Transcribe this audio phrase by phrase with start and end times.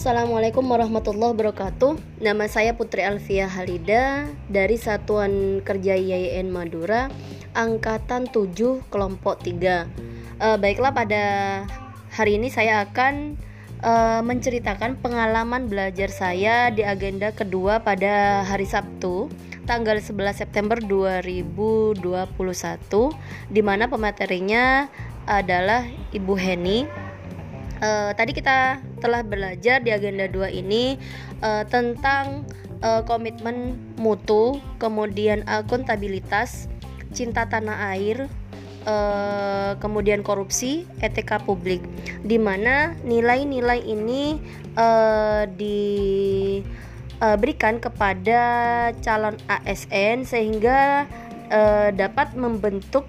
[0.00, 2.24] Assalamualaikum warahmatullahi wabarakatuh.
[2.24, 7.12] Nama saya Putri Alfia Halida Dari Satuan Kerja IAIN Madura
[7.52, 11.24] Angkatan 7 Kelompok 3 uh, eh, Baiklah pada
[12.16, 13.36] hari ini saya akan
[13.84, 19.28] uh, menceritakan pengalaman belajar saya di agenda kedua pada hari Sabtu
[19.68, 22.00] tanggal 11 September 2021
[23.52, 24.88] di mana pematerinya
[25.28, 25.84] adalah
[26.16, 26.88] Ibu Heni.
[27.84, 31.00] Uh, tadi kita telah belajar di agenda 2 ini
[31.40, 32.44] uh, tentang
[32.84, 36.68] uh, komitmen mutu, kemudian akuntabilitas,
[37.16, 38.28] cinta tanah air,
[38.86, 41.80] uh, kemudian korupsi, etika publik,
[42.24, 44.38] di mana nilai-nilai ini
[44.76, 46.60] uh, diberikan
[47.80, 48.40] kepada
[49.00, 51.08] calon ASN sehingga
[51.52, 53.04] uh, dapat membentuk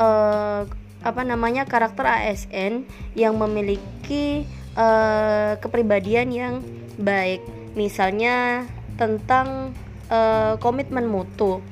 [0.00, 0.64] uh,
[1.06, 2.82] apa namanya karakter ASN
[3.14, 4.42] yang memiliki
[4.76, 6.54] uh, kepribadian yang
[7.00, 7.42] baik.
[7.74, 8.68] Misalnya
[9.00, 9.72] tentang
[10.12, 11.64] uh, komitmen mutu.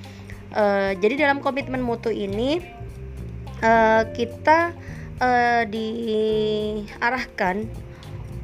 [0.55, 2.63] Uh, jadi dalam komitmen mutu ini
[3.61, 4.73] uh, kita
[5.19, 7.67] uh, diarahkan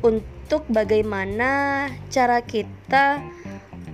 [0.01, 3.23] untuk bagaimana cara kita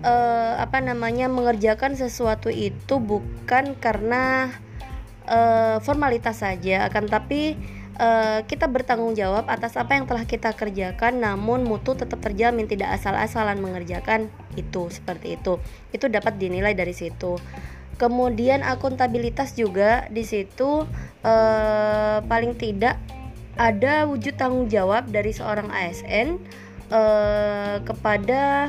[0.00, 4.54] uh, apa namanya mengerjakan sesuatu itu bukan karena
[5.28, 7.58] uh, formalitas saja akan tapi
[7.98, 12.96] uh, kita bertanggung jawab atas apa yang telah kita kerjakan namun mutu tetap terjamin tidak
[12.96, 15.60] asal-asalan mengerjakan itu seperti itu.
[15.92, 17.36] Itu dapat dinilai dari situ.
[17.96, 20.84] Kemudian akuntabilitas juga di situ
[21.24, 23.00] uh, paling tidak
[23.56, 26.36] ada wujud tanggung jawab dari seorang ASN
[26.92, 28.68] uh, kepada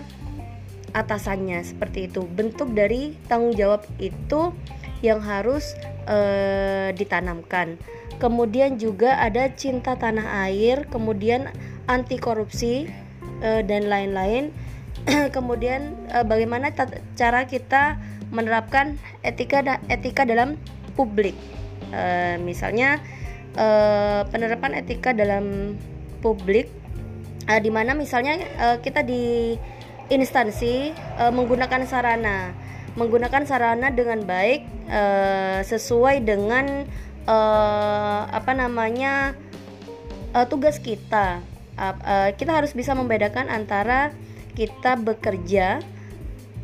[0.96, 2.24] atasannya seperti itu.
[2.24, 4.56] Bentuk dari tanggung jawab itu
[5.04, 5.76] yang harus
[6.08, 7.76] uh, ditanamkan.
[8.18, 11.54] Kemudian juga ada cinta tanah air, kemudian
[11.86, 12.90] anti korupsi
[13.46, 14.50] uh, dan lain-lain.
[15.36, 16.74] kemudian uh, bagaimana
[17.16, 17.96] cara kita
[18.34, 20.60] menerapkan etika etika dalam
[20.98, 21.38] publik.
[21.94, 23.00] Uh, misalnya
[24.30, 25.74] penerapan etika dalam
[26.22, 26.70] publik
[27.50, 28.38] uh, di mana misalnya
[28.86, 29.56] kita di
[30.14, 30.94] instansi
[31.34, 32.54] menggunakan sarana
[32.94, 34.62] menggunakan sarana dengan baik
[35.66, 36.86] sesuai dengan
[37.28, 39.36] uh, apa namanya
[40.34, 41.44] uh, tugas kita.
[41.78, 44.10] Uh, uh, kita harus bisa membedakan antara
[44.58, 45.86] kita bekerja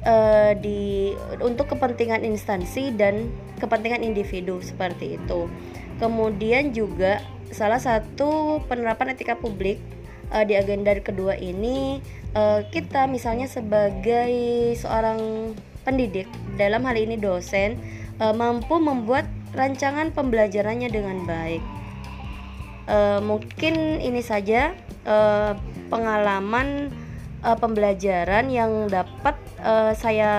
[0.02, 1.14] uh, di
[1.44, 3.30] untuk kepentingan instansi dan
[3.62, 5.46] kepentingan individu seperti itu.
[6.02, 7.22] Kemudian juga
[7.54, 9.78] salah satu penerapan etika publik
[10.34, 12.02] uh, di agenda kedua ini
[12.34, 14.34] uh, kita misalnya sebagai
[14.74, 15.54] seorang
[15.84, 16.26] pendidik,
[16.56, 17.76] dalam hal ini dosen,
[18.18, 21.64] e, mampu membuat rancangan pembelajarannya dengan baik.
[22.90, 24.74] E, mungkin ini saja
[25.06, 25.18] e,
[25.88, 26.90] pengalaman
[27.40, 30.32] e, pembelajaran yang dapat e, saya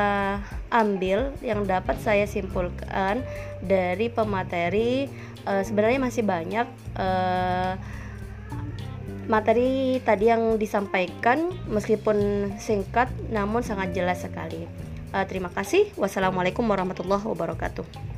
[0.74, 3.22] ambil, yang dapat saya simpulkan
[3.62, 5.08] dari pemateri.
[5.46, 6.66] E, sebenarnya masih banyak.
[6.98, 7.08] E,
[9.24, 14.68] materi tadi yang disampaikan meskipun singkat namun sangat jelas sekali.
[15.30, 15.94] Terima kasih.
[15.94, 18.13] Wassalamualaikum warahmatullahi wabarakatuh.